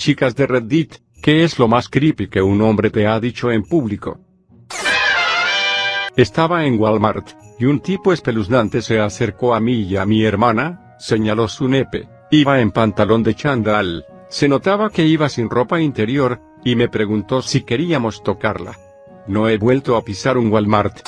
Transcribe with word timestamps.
Chicas 0.00 0.34
de 0.34 0.46
Reddit, 0.46 0.94
¿qué 1.22 1.44
es 1.44 1.58
lo 1.58 1.68
más 1.68 1.90
creepy 1.90 2.28
que 2.28 2.40
un 2.40 2.62
hombre 2.62 2.88
te 2.88 3.06
ha 3.06 3.20
dicho 3.20 3.50
en 3.50 3.62
público? 3.62 4.18
Estaba 6.16 6.64
en 6.64 6.80
Walmart, 6.80 7.32
y 7.58 7.66
un 7.66 7.80
tipo 7.80 8.10
espeluznante 8.10 8.80
se 8.80 8.98
acercó 8.98 9.54
a 9.54 9.60
mí 9.60 9.82
y 9.82 9.98
a 9.98 10.06
mi 10.06 10.24
hermana, 10.24 10.96
señaló 10.98 11.48
su 11.48 11.68
nepe, 11.68 12.08
iba 12.30 12.60
en 12.60 12.70
pantalón 12.70 13.22
de 13.22 13.34
chandal, 13.34 14.06
se 14.30 14.48
notaba 14.48 14.88
que 14.88 15.04
iba 15.04 15.28
sin 15.28 15.50
ropa 15.50 15.82
interior, 15.82 16.40
y 16.64 16.76
me 16.76 16.88
preguntó 16.88 17.42
si 17.42 17.60
queríamos 17.60 18.22
tocarla. 18.22 18.78
No 19.26 19.50
he 19.50 19.58
vuelto 19.58 19.96
a 19.96 20.02
pisar 20.02 20.38
un 20.38 20.50
Walmart. 20.50 21.06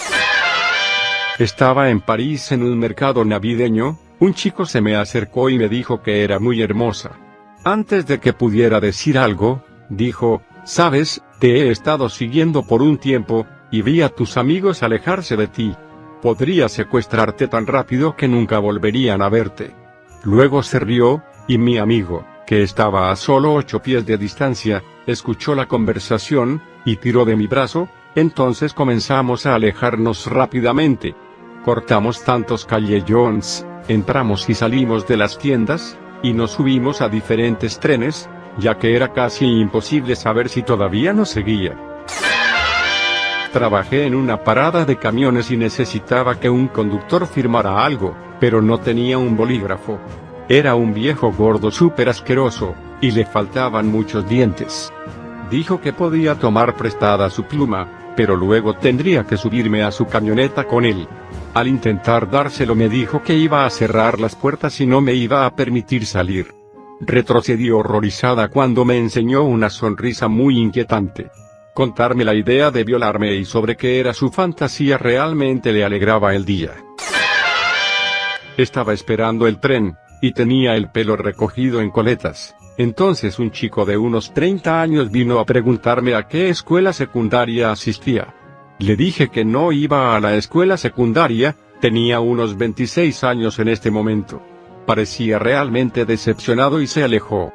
Estaba 1.38 1.88
en 1.88 2.02
París 2.02 2.52
en 2.52 2.62
un 2.62 2.78
mercado 2.78 3.24
navideño, 3.24 3.98
un 4.18 4.34
chico 4.34 4.66
se 4.66 4.82
me 4.82 4.96
acercó 4.96 5.48
y 5.48 5.56
me 5.56 5.70
dijo 5.70 6.02
que 6.02 6.24
era 6.24 6.38
muy 6.38 6.60
hermosa. 6.60 7.31
Antes 7.64 8.06
de 8.06 8.18
que 8.18 8.32
pudiera 8.32 8.80
decir 8.80 9.16
algo, 9.16 9.62
dijo, 9.88 10.42
sabes, 10.64 11.22
te 11.38 11.60
he 11.60 11.70
estado 11.70 12.08
siguiendo 12.08 12.64
por 12.64 12.82
un 12.82 12.98
tiempo, 12.98 13.46
y 13.70 13.82
vi 13.82 14.02
a 14.02 14.08
tus 14.08 14.36
amigos 14.36 14.82
alejarse 14.82 15.36
de 15.36 15.46
ti. 15.46 15.76
Podría 16.20 16.68
secuestrarte 16.68 17.46
tan 17.46 17.66
rápido 17.68 18.16
que 18.16 18.26
nunca 18.26 18.58
volverían 18.58 19.22
a 19.22 19.28
verte. 19.28 19.74
Luego 20.24 20.64
se 20.64 20.80
rió, 20.80 21.22
y 21.46 21.58
mi 21.58 21.78
amigo, 21.78 22.24
que 22.46 22.62
estaba 22.62 23.12
a 23.12 23.16
solo 23.16 23.54
ocho 23.54 23.80
pies 23.80 24.04
de 24.06 24.18
distancia, 24.18 24.82
escuchó 25.06 25.54
la 25.54 25.66
conversación, 25.66 26.62
y 26.84 26.96
tiró 26.96 27.24
de 27.24 27.36
mi 27.36 27.46
brazo, 27.46 27.88
entonces 28.16 28.74
comenzamos 28.74 29.46
a 29.46 29.54
alejarnos 29.54 30.26
rápidamente. 30.26 31.14
Cortamos 31.64 32.24
tantos 32.24 32.64
callejones, 32.66 33.64
entramos 33.86 34.50
y 34.50 34.54
salimos 34.54 35.06
de 35.06 35.16
las 35.16 35.38
tiendas, 35.38 35.96
y 36.22 36.32
nos 36.32 36.52
subimos 36.52 37.00
a 37.00 37.08
diferentes 37.08 37.78
trenes, 37.80 38.28
ya 38.58 38.78
que 38.78 38.94
era 38.94 39.12
casi 39.12 39.46
imposible 39.46 40.16
saber 40.16 40.48
si 40.48 40.62
todavía 40.62 41.12
nos 41.12 41.30
seguía. 41.30 41.76
Trabajé 43.52 44.06
en 44.06 44.14
una 44.14 44.44
parada 44.44 44.84
de 44.84 44.96
camiones 44.96 45.50
y 45.50 45.56
necesitaba 45.56 46.40
que 46.40 46.48
un 46.48 46.68
conductor 46.68 47.26
firmara 47.26 47.84
algo, 47.84 48.16
pero 48.40 48.62
no 48.62 48.80
tenía 48.80 49.18
un 49.18 49.36
bolígrafo. 49.36 49.98
Era 50.48 50.74
un 50.74 50.94
viejo 50.94 51.32
gordo 51.32 51.70
súper 51.70 52.08
asqueroso, 52.08 52.74
y 53.00 53.10
le 53.10 53.26
faltaban 53.26 53.88
muchos 53.88 54.26
dientes. 54.28 54.92
Dijo 55.50 55.82
que 55.82 55.92
podía 55.92 56.36
tomar 56.36 56.76
prestada 56.76 57.28
su 57.28 57.44
pluma, 57.44 57.86
pero 58.16 58.36
luego 58.36 58.74
tendría 58.74 59.24
que 59.24 59.36
subirme 59.36 59.82
a 59.82 59.90
su 59.90 60.06
camioneta 60.06 60.64
con 60.64 60.84
él. 60.84 61.06
Al 61.54 61.68
intentar 61.68 62.30
dárselo 62.30 62.74
me 62.74 62.88
dijo 62.88 63.22
que 63.22 63.34
iba 63.34 63.66
a 63.66 63.70
cerrar 63.70 64.20
las 64.20 64.34
puertas 64.34 64.80
y 64.80 64.86
no 64.86 65.00
me 65.00 65.14
iba 65.14 65.46
a 65.46 65.54
permitir 65.54 66.06
salir. 66.06 66.54
Retrocedí 67.00 67.70
horrorizada 67.70 68.48
cuando 68.48 68.84
me 68.84 68.96
enseñó 68.96 69.42
una 69.42 69.70
sonrisa 69.70 70.28
muy 70.28 70.58
inquietante. 70.58 71.30
Contarme 71.74 72.24
la 72.24 72.34
idea 72.34 72.70
de 72.70 72.84
violarme 72.84 73.34
y 73.34 73.44
sobre 73.44 73.76
qué 73.76 73.98
era 73.98 74.14
su 74.14 74.30
fantasía 74.30 74.98
realmente 74.98 75.72
le 75.72 75.84
alegraba 75.84 76.34
el 76.34 76.44
día. 76.44 76.72
Estaba 78.56 78.92
esperando 78.92 79.46
el 79.46 79.58
tren, 79.58 79.96
y 80.20 80.32
tenía 80.32 80.76
el 80.76 80.90
pelo 80.90 81.16
recogido 81.16 81.80
en 81.80 81.90
coletas. 81.90 82.54
Entonces 82.78 83.38
un 83.38 83.50
chico 83.50 83.84
de 83.84 83.96
unos 83.96 84.32
30 84.32 84.80
años 84.80 85.10
vino 85.10 85.38
a 85.38 85.44
preguntarme 85.44 86.14
a 86.14 86.26
qué 86.26 86.48
escuela 86.48 86.92
secundaria 86.92 87.70
asistía. 87.70 88.34
Le 88.78 88.96
dije 88.96 89.28
que 89.28 89.44
no 89.44 89.72
iba 89.72 90.16
a 90.16 90.20
la 90.20 90.34
escuela 90.34 90.76
secundaria, 90.76 91.56
tenía 91.80 92.20
unos 92.20 92.56
26 92.56 93.24
años 93.24 93.58
en 93.58 93.68
este 93.68 93.90
momento. 93.90 94.42
Parecía 94.86 95.38
realmente 95.38 96.04
decepcionado 96.04 96.80
y 96.80 96.86
se 96.86 97.04
alejó. 97.04 97.52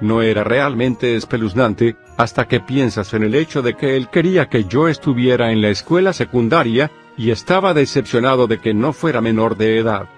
No 0.00 0.22
era 0.22 0.44
realmente 0.44 1.16
espeluznante, 1.16 1.96
hasta 2.16 2.48
que 2.48 2.60
piensas 2.60 3.12
en 3.12 3.24
el 3.24 3.34
hecho 3.34 3.60
de 3.60 3.74
que 3.74 3.96
él 3.96 4.08
quería 4.08 4.48
que 4.48 4.64
yo 4.64 4.88
estuviera 4.88 5.52
en 5.52 5.60
la 5.60 5.68
escuela 5.68 6.14
secundaria, 6.14 6.90
y 7.18 7.30
estaba 7.30 7.74
decepcionado 7.74 8.46
de 8.46 8.60
que 8.60 8.72
no 8.72 8.94
fuera 8.94 9.20
menor 9.20 9.58
de 9.58 9.78
edad. 9.78 10.08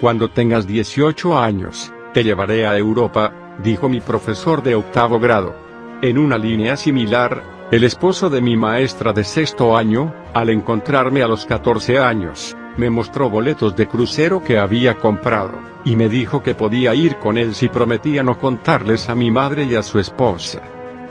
Cuando 0.00 0.30
tengas 0.30 0.66
18 0.66 1.38
años, 1.38 1.92
te 2.12 2.24
llevaré 2.24 2.66
a 2.66 2.76
Europa, 2.76 3.32
dijo 3.62 3.88
mi 3.88 4.00
profesor 4.00 4.62
de 4.62 4.74
octavo 4.74 5.18
grado. 5.18 5.54
En 6.02 6.18
una 6.18 6.38
línea 6.38 6.76
similar, 6.76 7.42
el 7.70 7.84
esposo 7.84 8.30
de 8.30 8.40
mi 8.40 8.56
maestra 8.56 9.12
de 9.12 9.24
sexto 9.24 9.76
año, 9.76 10.14
al 10.32 10.50
encontrarme 10.50 11.22
a 11.22 11.28
los 11.28 11.44
14 11.44 11.98
años, 11.98 12.56
me 12.76 12.88
mostró 12.88 13.28
boletos 13.28 13.76
de 13.76 13.88
crucero 13.88 14.42
que 14.42 14.58
había 14.58 14.94
comprado, 14.94 15.58
y 15.84 15.96
me 15.96 16.08
dijo 16.08 16.42
que 16.42 16.54
podía 16.54 16.94
ir 16.94 17.16
con 17.16 17.36
él 17.36 17.54
si 17.54 17.68
prometía 17.68 18.22
no 18.22 18.38
contarles 18.38 19.08
a 19.08 19.14
mi 19.14 19.30
madre 19.30 19.64
y 19.64 19.74
a 19.74 19.82
su 19.82 19.98
esposa. 19.98 20.62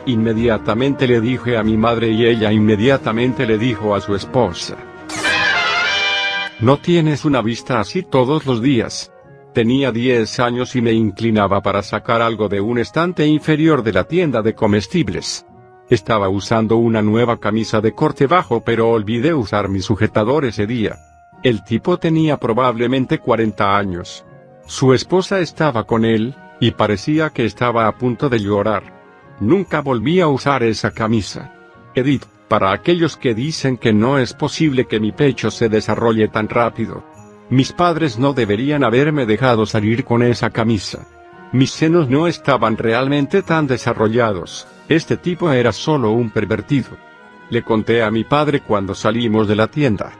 Inmediatamente 0.05 1.05
le 1.05 1.19
dije 1.19 1.57
a 1.57 1.63
mi 1.63 1.75
madre 1.75 2.07
y 2.09 2.25
ella 2.25 2.51
inmediatamente 2.51 3.45
le 3.45 3.57
dijo 3.57 3.93
a 3.93 3.99
su 3.99 4.15
esposa. 4.15 4.77
No 6.59 6.77
tienes 6.77 7.25
una 7.25 7.41
vista 7.41 7.79
así 7.79 8.03
todos 8.03 8.45
los 8.45 8.61
días. 8.61 9.11
Tenía 9.53 9.91
10 9.91 10.39
años 10.39 10.75
y 10.75 10.81
me 10.81 10.91
inclinaba 10.91 11.61
para 11.61 11.81
sacar 11.81 12.21
algo 12.21 12.47
de 12.47 12.61
un 12.61 12.77
estante 12.77 13.25
inferior 13.25 13.83
de 13.83 13.93
la 13.93 14.03
tienda 14.03 14.41
de 14.41 14.53
comestibles. 14.53 15.45
Estaba 15.89 16.29
usando 16.29 16.77
una 16.77 17.01
nueva 17.01 17.37
camisa 17.39 17.81
de 17.81 17.93
corte 17.93 18.27
bajo 18.27 18.61
pero 18.61 18.89
olvidé 18.89 19.33
usar 19.33 19.69
mi 19.69 19.79
sujetador 19.79 20.45
ese 20.45 20.67
día. 20.67 20.97
El 21.43 21.63
tipo 21.63 21.97
tenía 21.97 22.37
probablemente 22.37 23.19
40 23.19 23.77
años. 23.77 24.25
Su 24.65 24.93
esposa 24.93 25.39
estaba 25.39 25.85
con 25.85 26.03
él, 26.03 26.35
y 26.59 26.71
parecía 26.71 27.29
que 27.29 27.45
estaba 27.45 27.87
a 27.87 27.97
punto 27.97 28.29
de 28.29 28.39
llorar. 28.39 28.83
Nunca 29.39 29.81
volví 29.81 30.19
a 30.19 30.27
usar 30.27 30.63
esa 30.63 30.91
camisa. 30.91 31.53
Edith, 31.95 32.25
para 32.47 32.71
aquellos 32.71 33.17
que 33.17 33.35
dicen 33.35 33.77
que 33.77 33.93
no 33.93 34.17
es 34.17 34.33
posible 34.33 34.85
que 34.85 34.99
mi 34.99 35.11
pecho 35.11 35.51
se 35.51 35.69
desarrolle 35.69 36.27
tan 36.27 36.49
rápido. 36.49 37.03
Mis 37.49 37.71
padres 37.71 38.19
no 38.19 38.33
deberían 38.33 38.83
haberme 38.83 39.25
dejado 39.25 39.65
salir 39.65 40.03
con 40.03 40.21
esa 40.21 40.49
camisa. 40.49 41.07
Mis 41.53 41.71
senos 41.71 42.09
no 42.09 42.27
estaban 42.27 42.77
realmente 42.77 43.41
tan 43.41 43.67
desarrollados, 43.67 44.67
este 44.89 45.15
tipo 45.17 45.51
era 45.51 45.71
solo 45.71 46.11
un 46.11 46.29
pervertido. 46.29 46.89
Le 47.49 47.63
conté 47.63 48.03
a 48.03 48.11
mi 48.11 48.25
padre 48.25 48.61
cuando 48.61 48.95
salimos 48.95 49.47
de 49.47 49.55
la 49.55 49.67
tienda. 49.67 50.11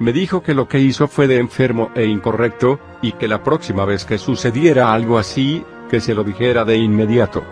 Me 0.00 0.12
dijo 0.12 0.42
que 0.42 0.54
lo 0.54 0.66
que 0.66 0.80
hizo 0.80 1.06
fue 1.06 1.28
de 1.28 1.38
enfermo 1.38 1.90
e 1.94 2.04
incorrecto, 2.04 2.80
y 3.00 3.12
que 3.12 3.28
la 3.28 3.44
próxima 3.44 3.84
vez 3.84 4.04
que 4.04 4.18
sucediera 4.18 4.92
algo 4.92 5.18
así, 5.18 5.64
que 5.88 6.00
se 6.00 6.14
lo 6.14 6.24
dijera 6.24 6.64
de 6.64 6.76
inmediato. 6.76 7.44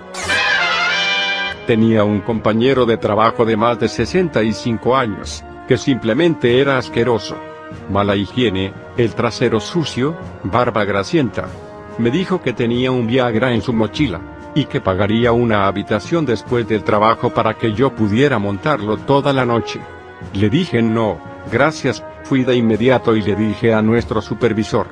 Tenía 1.66 2.02
un 2.02 2.20
compañero 2.20 2.86
de 2.86 2.96
trabajo 2.96 3.44
de 3.44 3.56
más 3.56 3.78
de 3.78 3.88
65 3.88 4.96
años, 4.96 5.44
que 5.68 5.76
simplemente 5.76 6.60
era 6.60 6.78
asqueroso. 6.78 7.49
Mala 7.90 8.16
higiene, 8.16 8.72
el 8.96 9.14
trasero 9.14 9.60
sucio, 9.60 10.16
barba 10.44 10.84
grasienta. 10.84 11.48
Me 11.98 12.10
dijo 12.10 12.40
que 12.40 12.52
tenía 12.52 12.90
un 12.90 13.06
Viagra 13.06 13.52
en 13.52 13.62
su 13.62 13.72
mochila, 13.72 14.20
y 14.54 14.64
que 14.64 14.80
pagaría 14.80 15.32
una 15.32 15.66
habitación 15.66 16.26
después 16.26 16.66
del 16.66 16.84
trabajo 16.84 17.30
para 17.30 17.54
que 17.54 17.72
yo 17.72 17.94
pudiera 17.94 18.38
montarlo 18.38 18.96
toda 18.98 19.32
la 19.32 19.44
noche. 19.44 19.80
Le 20.34 20.50
dije 20.50 20.82
no, 20.82 21.20
gracias, 21.50 22.04
fui 22.24 22.44
de 22.44 22.56
inmediato 22.56 23.16
y 23.16 23.22
le 23.22 23.36
dije 23.36 23.72
a 23.72 23.82
nuestro 23.82 24.20
supervisor. 24.20 24.88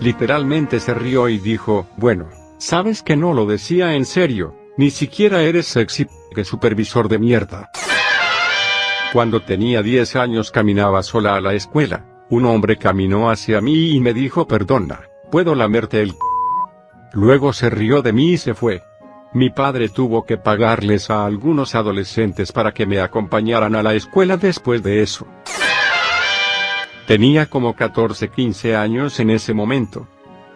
Literalmente 0.00 0.80
se 0.80 0.94
rió 0.94 1.28
y 1.28 1.38
dijo, 1.38 1.86
bueno, 1.96 2.28
sabes 2.58 3.02
que 3.02 3.16
no 3.16 3.32
lo 3.32 3.46
decía 3.46 3.94
en 3.94 4.04
serio, 4.04 4.56
ni 4.76 4.90
siquiera 4.90 5.42
eres 5.42 5.66
sexy, 5.66 6.06
que 6.34 6.44
supervisor 6.44 7.08
de 7.08 7.18
mierda. 7.18 7.70
Cuando 9.12 9.40
tenía 9.40 9.82
10 9.82 10.16
años 10.16 10.50
caminaba 10.50 11.02
sola 11.02 11.34
a 11.34 11.40
la 11.40 11.54
escuela. 11.54 12.04
Un 12.30 12.46
hombre 12.46 12.76
caminó 12.76 13.28
hacia 13.28 13.60
mí 13.60 13.90
y 13.90 14.00
me 14.00 14.14
dijo 14.14 14.46
perdona, 14.46 15.00
¿puedo 15.32 15.56
lamerte 15.56 16.00
el 16.00 16.14
Luego 17.12 17.52
se 17.52 17.70
rió 17.70 18.02
de 18.02 18.12
mí 18.12 18.32
y 18.32 18.38
se 18.38 18.54
fue. 18.54 18.84
Mi 19.32 19.50
padre 19.50 19.88
tuvo 19.88 20.24
que 20.24 20.36
pagarles 20.36 21.10
a 21.10 21.26
algunos 21.26 21.74
adolescentes 21.74 22.52
para 22.52 22.72
que 22.72 22.86
me 22.86 23.00
acompañaran 23.00 23.74
a 23.74 23.82
la 23.82 23.94
escuela 23.94 24.36
después 24.36 24.80
de 24.84 25.02
eso. 25.02 25.26
Tenía 27.08 27.46
como 27.46 27.74
14-15 27.74 28.76
años 28.76 29.18
en 29.18 29.30
ese 29.30 29.52
momento. 29.52 30.06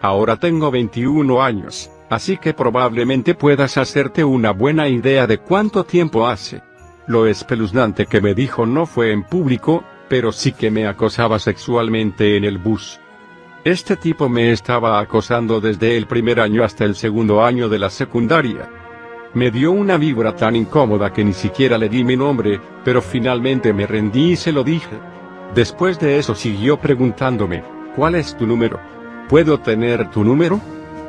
Ahora 0.01 0.37
tengo 0.37 0.71
21 0.71 1.41
años, 1.43 1.91
así 2.09 2.37
que 2.37 2.53
probablemente 2.53 3.35
puedas 3.35 3.77
hacerte 3.77 4.23
una 4.23 4.51
buena 4.51 4.87
idea 4.87 5.27
de 5.27 5.39
cuánto 5.39 5.83
tiempo 5.83 6.25
hace. 6.25 6.61
Lo 7.07 7.27
espeluznante 7.27 8.05
que 8.05 8.21
me 8.21 8.33
dijo 8.33 8.65
no 8.65 8.85
fue 8.85 9.11
en 9.11 9.23
público, 9.23 9.83
pero 10.07 10.31
sí 10.31 10.51
que 10.51 10.71
me 10.71 10.87
acosaba 10.87 11.39
sexualmente 11.39 12.37
en 12.37 12.43
el 12.43 12.57
bus. 12.57 12.99
Este 13.63 13.95
tipo 13.95 14.29
me 14.29 14.51
estaba 14.51 14.99
acosando 14.99 15.59
desde 15.59 15.97
el 15.97 16.05
primer 16.05 16.39
año 16.39 16.63
hasta 16.63 16.85
el 16.85 16.95
segundo 16.95 17.43
año 17.43 17.67
de 17.67 17.79
la 17.79 17.89
secundaria. 17.89 18.69
Me 19.33 19.49
dio 19.49 19.71
una 19.71 19.97
vibra 19.97 20.35
tan 20.35 20.55
incómoda 20.55 21.11
que 21.11 21.25
ni 21.25 21.33
siquiera 21.33 21.77
le 21.77 21.89
di 21.89 22.03
mi 22.03 22.15
nombre, 22.15 22.61
pero 22.83 23.01
finalmente 23.01 23.73
me 23.73 23.87
rendí 23.87 24.33
y 24.33 24.35
se 24.35 24.51
lo 24.51 24.63
dije. 24.63 24.97
Después 25.55 25.99
de 25.99 26.19
eso 26.19 26.35
siguió 26.35 26.77
preguntándome, 26.77 27.63
¿cuál 27.95 28.15
es 28.15 28.37
tu 28.37 28.45
número? 28.45 28.79
¿Puedo 29.27 29.59
tener 29.59 30.11
tu 30.11 30.23
número? 30.23 30.61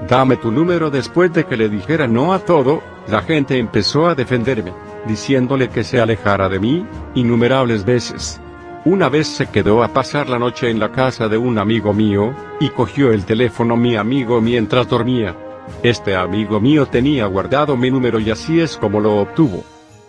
Dame 0.08 0.36
tu 0.36 0.50
número 0.50 0.90
después 0.90 1.32
de 1.32 1.44
que 1.44 1.56
le 1.56 1.68
dijera 1.68 2.06
no 2.06 2.32
a 2.32 2.38
todo, 2.38 2.82
la 3.08 3.22
gente 3.22 3.58
empezó 3.58 4.06
a 4.06 4.14
defenderme, 4.14 4.72
diciéndole 5.06 5.68
que 5.68 5.84
se 5.84 6.00
alejara 6.00 6.48
de 6.48 6.58
mí, 6.58 6.86
innumerables 7.14 7.84
veces. 7.84 8.40
Una 8.86 9.08
vez 9.08 9.26
se 9.26 9.48
quedó 9.48 9.82
a 9.82 9.88
pasar 9.88 10.28
la 10.28 10.38
noche 10.38 10.70
en 10.70 10.78
la 10.78 10.92
casa 10.92 11.26
de 11.26 11.36
un 11.36 11.58
amigo 11.58 11.92
mío, 11.92 12.32
y 12.60 12.68
cogió 12.68 13.10
el 13.10 13.24
teléfono 13.24 13.76
mi 13.76 13.96
amigo 13.96 14.40
mientras 14.40 14.88
dormía. 14.88 15.34
Este 15.82 16.14
amigo 16.14 16.60
mío 16.60 16.86
tenía 16.86 17.26
guardado 17.26 17.76
mi 17.76 17.90
número 17.90 18.20
y 18.20 18.30
así 18.30 18.60
es 18.60 18.76
como 18.76 19.00
lo 19.00 19.16
obtuvo. 19.16 19.64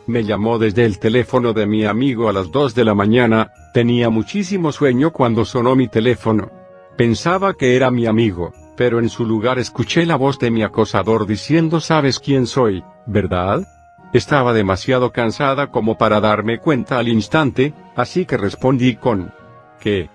Me 0.06 0.24
llamó 0.24 0.59
desde 0.59 0.85
el 0.85 1.00
teléfono 1.00 1.53
de 1.53 1.65
mi 1.65 1.85
amigo 1.85 2.29
a 2.29 2.33
las 2.33 2.51
2 2.51 2.75
de 2.75 2.85
la 2.85 2.94
mañana, 2.94 3.51
tenía 3.74 4.12
muchísimo 4.12 4.71
sueño 4.71 5.12
cuando 5.12 5.44
sonó 5.44 5.75
mi 5.75 5.88
teléfono. 5.88 6.51
Pensaba 6.95 7.56
que 7.56 7.75
era 7.75 7.89
mi 7.89 8.06
amigo, 8.06 8.53
pero 8.75 9.00
en 9.00 9.09
su 9.09 9.25
lugar 9.25 9.57
escuché 9.57 10.06
la 10.06 10.18
voz 10.18 10.38
de 10.38 10.51
mi 10.51 10.62
acosador 10.62 11.25
diciendo 11.25 11.79
sabes 11.79 12.19
quién 12.19 12.45
soy, 12.45 12.83
¿verdad? 13.07 13.68
Estaba 14.13 14.54
demasiado 14.54 15.12
cansada 15.12 15.68
como 15.68 15.98
para 15.98 16.21
darme 16.21 16.59
cuenta 16.59 16.98
al 16.98 17.09
instante, 17.09 17.74
así 17.95 18.25
que 18.25 18.38
respondí 18.38 18.95
con 18.95 19.33
¿qué? 19.80 20.09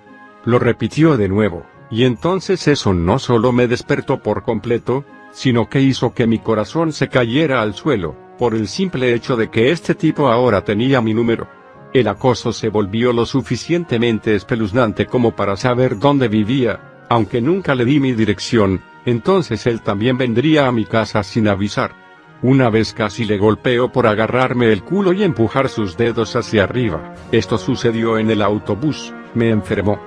Lo 0.44 0.58
repitió 0.58 1.16
de 1.16 1.28
nuevo, 1.28 1.66
y 1.90 2.04
entonces 2.04 2.66
eso 2.68 2.94
no 2.94 3.18
solo 3.18 3.52
me 3.52 3.68
despertó 3.68 4.22
por 4.22 4.42
completo, 4.42 5.04
sino 5.32 5.68
que 5.68 5.80
hizo 5.80 6.14
que 6.14 6.26
mi 6.26 6.38
corazón 6.38 6.92
se 6.92 7.08
cayera 7.08 7.62
al 7.62 7.74
suelo, 7.74 8.16
por 8.38 8.54
el 8.54 8.66
simple 8.66 9.14
hecho 9.14 9.36
de 9.36 9.50
que 9.50 9.70
este 9.70 9.94
tipo 9.94 10.28
ahora 10.28 10.64
tenía 10.64 11.00
mi 11.00 11.14
número. 11.14 11.48
El 11.92 12.08
acoso 12.08 12.52
se 12.52 12.70
volvió 12.70 13.12
lo 13.12 13.26
suficientemente 13.26 14.34
espeluznante 14.34 15.06
como 15.06 15.36
para 15.36 15.56
saber 15.56 15.98
dónde 15.98 16.28
vivía, 16.28 17.04
aunque 17.10 17.42
nunca 17.42 17.74
le 17.74 17.84
di 17.84 18.00
mi 18.00 18.12
dirección, 18.12 18.80
entonces 19.04 19.66
él 19.66 19.82
también 19.82 20.16
vendría 20.16 20.66
a 20.66 20.72
mi 20.72 20.86
casa 20.86 21.22
sin 21.22 21.46
avisar. 21.48 22.01
Una 22.42 22.70
vez 22.70 22.92
casi 22.92 23.24
le 23.24 23.38
golpeó 23.38 23.92
por 23.92 24.08
agarrarme 24.08 24.72
el 24.72 24.82
culo 24.82 25.12
y 25.12 25.22
empujar 25.22 25.68
sus 25.68 25.96
dedos 25.96 26.34
hacia 26.34 26.64
arriba. 26.64 27.14
Esto 27.30 27.56
sucedió 27.56 28.18
en 28.18 28.32
el 28.32 28.42
autobús, 28.42 29.14
me 29.34 29.50
enfermó. 29.50 30.00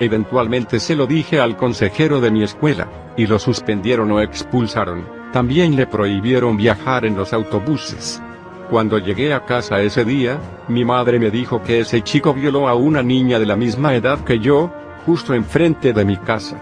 Eventualmente 0.00 0.80
se 0.80 0.96
lo 0.96 1.06
dije 1.06 1.38
al 1.38 1.58
consejero 1.58 2.22
de 2.22 2.30
mi 2.30 2.42
escuela, 2.42 2.88
y 3.14 3.26
lo 3.26 3.38
suspendieron 3.38 4.10
o 4.10 4.22
expulsaron. 4.22 5.06
También 5.34 5.76
le 5.76 5.86
prohibieron 5.86 6.56
viajar 6.56 7.04
en 7.04 7.14
los 7.14 7.34
autobuses. 7.34 8.22
Cuando 8.70 8.98
llegué 8.98 9.34
a 9.34 9.44
casa 9.44 9.82
ese 9.82 10.06
día, 10.06 10.38
mi 10.68 10.86
madre 10.86 11.18
me 11.18 11.30
dijo 11.30 11.62
que 11.62 11.80
ese 11.80 12.00
chico 12.00 12.32
violó 12.32 12.68
a 12.68 12.74
una 12.74 13.02
niña 13.02 13.38
de 13.38 13.44
la 13.44 13.56
misma 13.56 13.94
edad 13.94 14.24
que 14.24 14.38
yo, 14.38 14.72
justo 15.04 15.34
enfrente 15.34 15.92
de 15.92 16.06
mi 16.06 16.16
casa. 16.16 16.58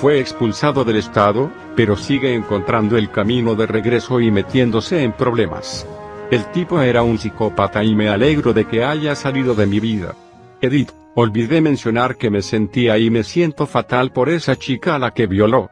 Fue 0.00 0.20
expulsado 0.20 0.84
del 0.84 0.96
estado, 0.96 1.50
pero 1.74 1.96
sigue 1.96 2.34
encontrando 2.34 2.98
el 2.98 3.10
camino 3.10 3.54
de 3.54 3.66
regreso 3.66 4.20
y 4.20 4.30
metiéndose 4.30 5.02
en 5.02 5.12
problemas. 5.12 5.86
El 6.30 6.44
tipo 6.52 6.82
era 6.82 7.02
un 7.02 7.18
psicópata 7.18 7.82
y 7.82 7.94
me 7.94 8.10
alegro 8.10 8.52
de 8.52 8.66
que 8.66 8.84
haya 8.84 9.14
salido 9.14 9.54
de 9.54 9.66
mi 9.66 9.80
vida. 9.80 10.14
Edith, 10.60 10.90
olvidé 11.14 11.62
mencionar 11.62 12.16
que 12.16 12.28
me 12.28 12.42
sentía 12.42 12.98
y 12.98 13.08
me 13.08 13.24
siento 13.24 13.66
fatal 13.66 14.12
por 14.12 14.28
esa 14.28 14.54
chica 14.56 14.96
a 14.96 14.98
la 14.98 15.14
que 15.14 15.26
violó. 15.26 15.70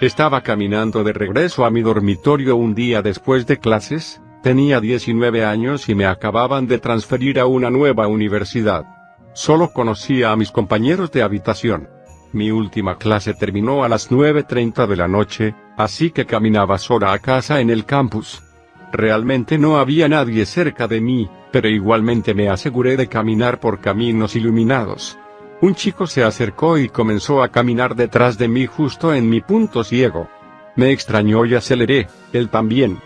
Estaba 0.00 0.42
caminando 0.42 1.02
de 1.02 1.12
regreso 1.12 1.64
a 1.64 1.70
mi 1.70 1.82
dormitorio 1.82 2.54
un 2.54 2.76
día 2.76 3.02
después 3.02 3.48
de 3.48 3.58
clases, 3.58 4.20
tenía 4.44 4.80
19 4.80 5.44
años 5.44 5.88
y 5.88 5.96
me 5.96 6.06
acababan 6.06 6.68
de 6.68 6.78
transferir 6.78 7.40
a 7.40 7.46
una 7.46 7.70
nueva 7.70 8.06
universidad. 8.06 8.84
Solo 9.32 9.72
conocía 9.72 10.30
a 10.30 10.36
mis 10.36 10.52
compañeros 10.52 11.10
de 11.10 11.22
habitación. 11.22 11.93
Mi 12.34 12.50
última 12.50 12.98
clase 12.98 13.32
terminó 13.32 13.84
a 13.84 13.88
las 13.88 14.10
9.30 14.10 14.88
de 14.88 14.96
la 14.96 15.06
noche, 15.06 15.54
así 15.76 16.10
que 16.10 16.26
caminaba 16.26 16.78
sola 16.78 17.12
a 17.12 17.20
casa 17.20 17.60
en 17.60 17.70
el 17.70 17.84
campus. 17.84 18.42
Realmente 18.90 19.56
no 19.56 19.78
había 19.78 20.08
nadie 20.08 20.44
cerca 20.44 20.88
de 20.88 21.00
mí, 21.00 21.30
pero 21.52 21.68
igualmente 21.68 22.34
me 22.34 22.48
aseguré 22.48 22.96
de 22.96 23.06
caminar 23.06 23.60
por 23.60 23.78
caminos 23.78 24.34
iluminados. 24.34 25.16
Un 25.60 25.76
chico 25.76 26.08
se 26.08 26.24
acercó 26.24 26.76
y 26.76 26.88
comenzó 26.88 27.40
a 27.40 27.50
caminar 27.50 27.94
detrás 27.94 28.36
de 28.36 28.48
mí 28.48 28.66
justo 28.66 29.14
en 29.14 29.30
mi 29.30 29.40
punto 29.40 29.84
ciego. 29.84 30.28
Me 30.74 30.90
extrañó 30.90 31.44
y 31.44 31.54
aceleré, 31.54 32.08
él 32.32 32.48
también. 32.48 32.98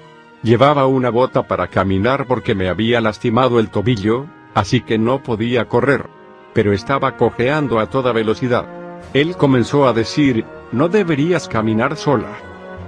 Llevaba 0.42 0.86
una 0.86 1.10
bota 1.10 1.46
para 1.46 1.68
caminar 1.68 2.26
porque 2.26 2.54
me 2.54 2.70
había 2.70 3.02
lastimado 3.02 3.60
el 3.60 3.68
tobillo, 3.68 4.24
así 4.54 4.80
que 4.80 4.96
no 4.96 5.22
podía 5.22 5.66
correr. 5.66 6.06
Pero 6.54 6.72
estaba 6.72 7.18
cojeando 7.18 7.78
a 7.78 7.90
toda 7.90 8.12
velocidad. 8.12 8.77
Él 9.14 9.36
comenzó 9.36 9.86
a 9.86 9.92
decir, 9.92 10.44
no 10.72 10.88
deberías 10.88 11.48
caminar 11.48 11.96
sola. 11.96 12.36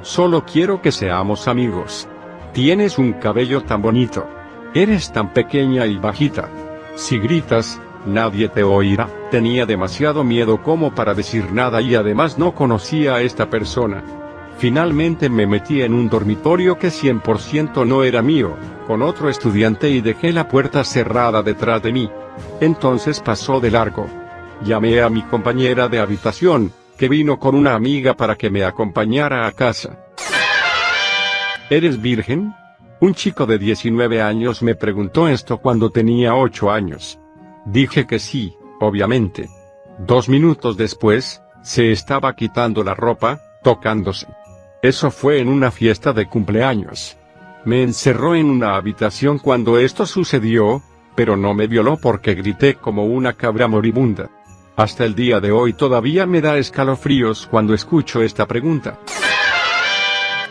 Solo 0.02 0.44
quiero 0.44 0.82
que 0.82 0.92
seamos 0.92 1.48
amigos. 1.48 2.08
Tienes 2.52 2.98
un 2.98 3.14
cabello 3.14 3.62
tan 3.62 3.82
bonito. 3.82 4.26
Eres 4.74 5.12
tan 5.12 5.32
pequeña 5.32 5.86
y 5.86 5.98
bajita. 5.98 6.48
Si 6.96 7.18
gritas, 7.18 7.80
Nadie 8.06 8.48
te 8.48 8.62
oirá. 8.62 9.08
Tenía 9.30 9.66
demasiado 9.66 10.24
miedo 10.24 10.62
como 10.62 10.94
para 10.94 11.14
decir 11.14 11.52
nada 11.52 11.80
y 11.82 11.94
además 11.94 12.38
no 12.38 12.54
conocía 12.54 13.16
a 13.16 13.22
esta 13.22 13.50
persona. 13.50 14.02
Finalmente 14.58 15.28
me 15.28 15.46
metí 15.46 15.82
en 15.82 15.94
un 15.94 16.08
dormitorio 16.08 16.78
que 16.78 16.88
100% 16.88 17.86
no 17.86 18.02
era 18.04 18.20
mío, 18.22 18.56
con 18.86 19.02
otro 19.02 19.28
estudiante 19.28 19.88
y 19.90 20.00
dejé 20.00 20.32
la 20.32 20.48
puerta 20.48 20.84
cerrada 20.84 21.42
detrás 21.42 21.82
de 21.82 21.92
mí. 21.92 22.10
Entonces 22.60 23.20
pasó 23.20 23.60
de 23.60 23.70
largo. 23.70 24.06
Llamé 24.62 25.00
a 25.00 25.08
mi 25.08 25.22
compañera 25.22 25.88
de 25.88 25.98
habitación, 25.98 26.72
que 26.98 27.08
vino 27.08 27.38
con 27.38 27.54
una 27.54 27.74
amiga 27.74 28.14
para 28.14 28.36
que 28.36 28.50
me 28.50 28.64
acompañara 28.64 29.46
a 29.46 29.52
casa. 29.52 30.04
¿Eres 31.70 32.00
virgen? 32.00 32.52
Un 33.00 33.14
chico 33.14 33.46
de 33.46 33.58
19 33.58 34.20
años 34.20 34.62
me 34.62 34.74
preguntó 34.74 35.28
esto 35.28 35.58
cuando 35.58 35.90
tenía 35.90 36.34
8 36.34 36.70
años. 36.70 37.18
Dije 37.64 38.06
que 38.06 38.18
sí, 38.18 38.54
obviamente. 38.80 39.48
Dos 39.98 40.28
minutos 40.28 40.76
después, 40.76 41.42
se 41.62 41.92
estaba 41.92 42.34
quitando 42.34 42.84
la 42.84 42.94
ropa, 42.94 43.40
tocándose. 43.62 44.26
Eso 44.82 45.10
fue 45.10 45.40
en 45.40 45.48
una 45.48 45.70
fiesta 45.70 46.12
de 46.12 46.26
cumpleaños. 46.26 47.16
Me 47.64 47.82
encerró 47.82 48.34
en 48.34 48.50
una 48.50 48.76
habitación 48.76 49.38
cuando 49.38 49.78
esto 49.78 50.04
sucedió, 50.04 50.82
pero 51.14 51.36
no 51.36 51.54
me 51.54 51.66
violó 51.66 51.98
porque 51.98 52.34
grité 52.34 52.74
como 52.74 53.04
una 53.04 53.34
cabra 53.34 53.68
moribunda. 53.68 54.30
Hasta 54.80 55.04
el 55.04 55.14
día 55.14 55.40
de 55.40 55.52
hoy 55.52 55.74
todavía 55.74 56.24
me 56.24 56.40
da 56.40 56.56
escalofríos 56.56 57.46
cuando 57.50 57.74
escucho 57.74 58.22
esta 58.22 58.46
pregunta. 58.46 58.98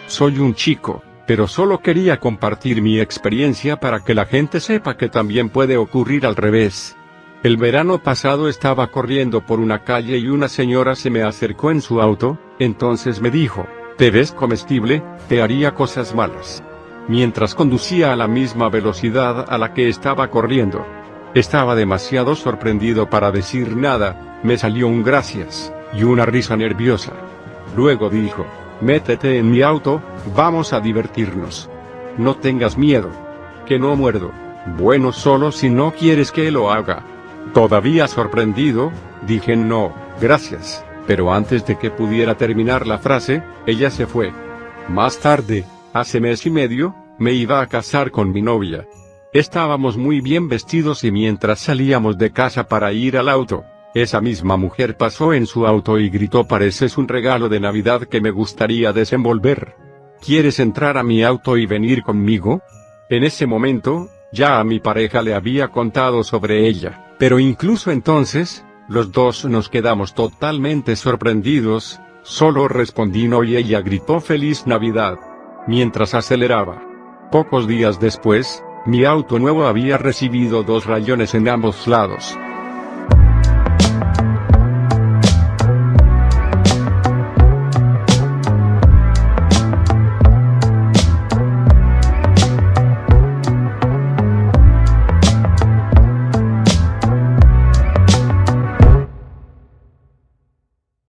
Soy 0.05 0.37
un 0.37 0.53
chico, 0.53 1.01
pero 1.25 1.47
solo 1.47 1.79
quería 1.79 2.19
compartir 2.19 2.79
mi 2.79 2.99
experiencia 2.99 3.79
para 3.79 4.01
que 4.01 4.13
la 4.13 4.27
gente 4.27 4.59
sepa 4.59 4.97
que 4.97 5.09
también 5.09 5.49
puede 5.49 5.77
ocurrir 5.77 6.27
al 6.27 6.35
revés. 6.35 6.95
El 7.41 7.57
verano 7.57 8.03
pasado 8.03 8.49
estaba 8.49 8.91
corriendo 8.91 9.43
por 9.43 9.59
una 9.59 9.83
calle 9.83 10.19
y 10.19 10.27
una 10.27 10.47
señora 10.47 10.93
se 10.93 11.09
me 11.09 11.23
acercó 11.23 11.71
en 11.71 11.81
su 11.81 11.99
auto, 11.99 12.37
entonces 12.59 13.21
me 13.21 13.31
dijo, 13.31 13.65
¿te 13.97 14.11
ves 14.11 14.31
comestible? 14.31 15.01
Te 15.27 15.41
haría 15.41 15.73
cosas 15.73 16.13
malas. 16.13 16.63
Mientras 17.07 17.55
conducía 17.55 18.13
a 18.13 18.15
la 18.15 18.27
misma 18.27 18.69
velocidad 18.69 19.47
a 19.49 19.57
la 19.57 19.73
que 19.73 19.89
estaba 19.89 20.29
corriendo. 20.29 20.85
Estaba 21.33 21.75
demasiado 21.75 22.35
sorprendido 22.35 23.09
para 23.09 23.31
decir 23.31 23.75
nada, 23.75 24.39
me 24.43 24.57
salió 24.57 24.87
un 24.87 25.03
gracias, 25.03 25.71
y 25.93 26.03
una 26.03 26.25
risa 26.25 26.57
nerviosa. 26.57 27.13
Luego 27.75 28.09
dijo, 28.09 28.45
métete 28.81 29.37
en 29.37 29.51
mi 29.51 29.61
auto, 29.61 30.01
vamos 30.35 30.73
a 30.73 30.79
divertirnos. 30.79 31.69
No 32.17 32.35
tengas 32.35 32.77
miedo. 32.77 33.09
Que 33.65 33.77
no 33.77 33.95
muerdo. 33.95 34.31
Bueno 34.77 35.11
solo 35.11 35.51
si 35.51 35.69
no 35.69 35.93
quieres 35.93 36.31
que 36.31 36.49
lo 36.49 36.71
haga. 36.71 37.03
Todavía 37.53 38.07
sorprendido, 38.07 38.91
dije 39.25 39.55
no, 39.55 39.93
gracias, 40.19 40.83
pero 41.07 41.33
antes 41.33 41.65
de 41.65 41.77
que 41.77 41.91
pudiera 41.91 42.35
terminar 42.35 42.87
la 42.87 42.97
frase, 42.97 43.43
ella 43.65 43.89
se 43.89 44.05
fue. 44.05 44.33
Más 44.87 45.19
tarde, 45.19 45.65
hace 45.93 46.19
mes 46.19 46.45
y 46.45 46.49
medio, 46.49 46.95
me 47.19 47.33
iba 47.33 47.61
a 47.61 47.67
casar 47.67 48.11
con 48.11 48.31
mi 48.31 48.41
novia. 48.41 48.87
Estábamos 49.31 49.95
muy 49.95 50.21
bien 50.21 50.49
vestidos 50.49 51.03
y 51.03 51.11
mientras 51.11 51.59
salíamos 51.59 52.17
de 52.17 52.31
casa 52.31 52.67
para 52.67 52.91
ir 52.93 53.15
al 53.15 53.29
auto, 53.29 53.63
esa 53.93 54.21
misma 54.21 54.57
mujer 54.57 54.97
pasó 54.97 55.33
en 55.33 55.45
su 55.45 55.67
auto 55.67 55.99
y 55.99 56.09
gritó 56.09 56.47
pareces 56.47 56.97
un 56.97 57.07
regalo 57.07 57.47
de 57.47 57.59
Navidad 57.59 58.01
que 58.01 58.21
me 58.21 58.31
gustaría 58.31 58.91
desenvolver. 58.91 59.75
¿Quieres 60.19 60.59
entrar 60.59 60.97
a 60.97 61.03
mi 61.03 61.23
auto 61.23 61.57
y 61.57 61.67
venir 61.67 62.01
conmigo? 62.01 62.61
En 63.07 63.23
ese 63.23 63.45
momento, 63.45 64.09
ya 64.31 64.59
a 64.59 64.63
mi 64.63 64.79
pareja 64.79 65.21
le 65.21 65.35
había 65.35 65.67
contado 65.67 66.23
sobre 66.23 66.67
ella. 66.67 67.15
Pero 67.19 67.37
incluso 67.37 67.91
entonces, 67.91 68.65
los 68.87 69.11
dos 69.11 69.45
nos 69.45 69.69
quedamos 69.69 70.15
totalmente 70.15 70.95
sorprendidos, 70.95 71.99
solo 72.23 72.67
respondí 72.67 73.27
no 73.27 73.43
y 73.43 73.57
ella 73.57 73.81
gritó 73.81 74.21
feliz 74.21 74.65
Navidad. 74.65 75.19
Mientras 75.67 76.15
aceleraba. 76.15 76.83
Pocos 77.31 77.67
días 77.67 77.99
después, 77.99 78.63
mi 78.85 79.05
auto 79.05 79.39
nuevo 79.39 79.65
había 79.65 79.97
recibido 79.97 80.63
dos 80.63 80.85
rayones 80.85 81.33
en 81.35 81.47
ambos 81.49 81.87
lados. 81.87 82.37